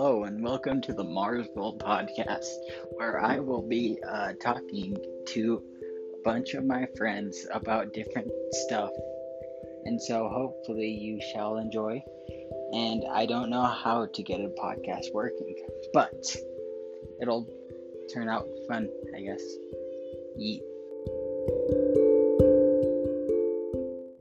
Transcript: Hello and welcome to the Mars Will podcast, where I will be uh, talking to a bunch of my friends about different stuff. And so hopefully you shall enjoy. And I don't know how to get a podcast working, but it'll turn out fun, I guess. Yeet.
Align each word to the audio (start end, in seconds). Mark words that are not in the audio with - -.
Hello 0.00 0.22
and 0.22 0.44
welcome 0.44 0.80
to 0.82 0.92
the 0.92 1.02
Mars 1.02 1.48
Will 1.56 1.76
podcast, 1.76 2.46
where 2.92 3.20
I 3.20 3.40
will 3.40 3.66
be 3.66 3.98
uh, 4.08 4.32
talking 4.40 4.96
to 5.30 5.62
a 6.14 6.22
bunch 6.22 6.54
of 6.54 6.64
my 6.64 6.86
friends 6.96 7.44
about 7.52 7.92
different 7.92 8.30
stuff. 8.52 8.90
And 9.86 10.00
so 10.00 10.28
hopefully 10.28 10.86
you 10.86 11.20
shall 11.32 11.56
enjoy. 11.56 12.00
And 12.72 13.02
I 13.10 13.26
don't 13.26 13.50
know 13.50 13.64
how 13.64 14.06
to 14.14 14.22
get 14.22 14.38
a 14.38 14.50
podcast 14.50 15.12
working, 15.12 15.56
but 15.92 16.14
it'll 17.20 17.48
turn 18.14 18.28
out 18.28 18.46
fun, 18.68 18.88
I 19.16 19.20
guess. 19.22 19.42
Yeet. 20.40 20.60